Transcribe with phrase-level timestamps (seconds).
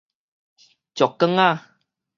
[0.95, 1.67] 石硿仔